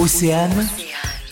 [0.00, 0.52] Océane,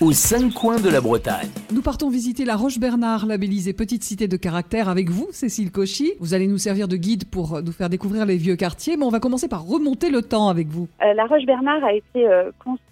[0.01, 1.51] aux cinq coins de la Bretagne.
[1.73, 6.15] Nous partons visiter la Roche-Bernard, labellisée petite cité de caractère avec vous, Cécile Cauchy.
[6.19, 9.11] Vous allez nous servir de guide pour nous faire découvrir les vieux quartiers, mais on
[9.11, 10.89] va commencer par remonter le temps avec vous.
[11.01, 12.83] Euh, la Roche-Bernard a été euh, construite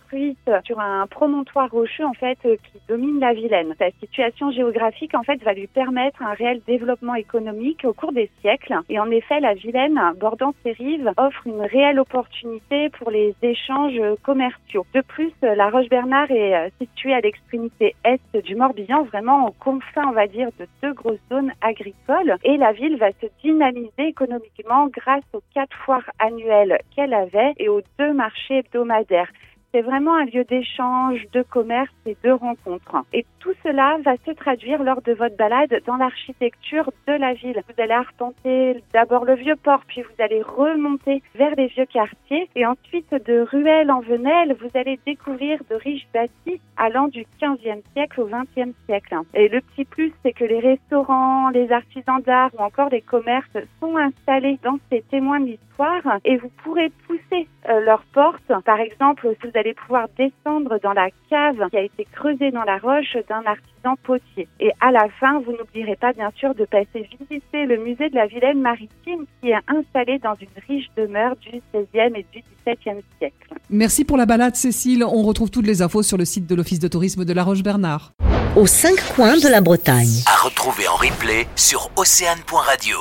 [0.65, 3.75] sur un promontoire rocheux en fait qui domine la Vilaine.
[3.79, 8.31] Sa situation géographique en fait va lui permettre un réel développement économique au cours des
[8.41, 8.75] siècles.
[8.89, 14.01] Et en effet, la Vilaine, bordant ses rives, offre une réelle opportunité pour les échanges
[14.23, 14.87] commerciaux.
[14.95, 20.13] De plus, la Roche-Bernard est située à l'extrémité est du Morbihan, vraiment au confin, on
[20.13, 22.37] va dire, de deux grosses zones agricoles.
[22.45, 27.69] Et la ville va se dynamiser économiquement grâce aux quatre foires annuelles qu'elle avait et
[27.69, 29.31] aux deux marchés hebdomadaires.
[29.75, 33.05] C'est vraiment un lieu d'échange, de commerce et de rencontres.
[33.13, 37.61] Et tout cela va se traduire lors de votre balade dans l'architecture de la ville.
[37.67, 42.49] Vous allez arpenter d'abord le vieux port, puis vous allez remonter vers les vieux quartiers.
[42.55, 47.83] Et ensuite, de ruelle en venelle, vous allez découvrir de riches bâtis allant du 15e
[47.93, 49.17] siècle au 20e siècle.
[49.35, 53.57] Et le petit plus, c'est que les restaurants, les artisans d'art ou encore les commerces
[53.81, 58.53] sont installés dans ces témoins de l'histoire et vous pourrez pousser euh, leurs portes.
[58.65, 62.79] Par exemple, vous allez pouvoir descendre dans la cave qui a été creusée dans la
[62.79, 64.49] roche d'un artisan potier.
[64.61, 68.15] Et à la fin, vous n'oublierez pas bien sûr de passer visiter le musée de
[68.15, 73.01] la Vilaine maritime qui est installé dans une riche demeure du 16e et du 17e
[73.19, 73.55] siècle.
[73.71, 75.05] Merci pour la balade Cécile.
[75.05, 78.15] On retrouve toutes les infos sur le site de l'Office de tourisme de la Roche-Bernard.
[78.57, 80.23] Aux cinq coins de la Bretagne.
[80.25, 82.97] À retrouver en replay sur océane.radio.